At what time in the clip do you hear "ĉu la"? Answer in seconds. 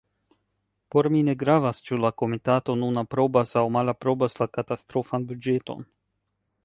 1.89-2.11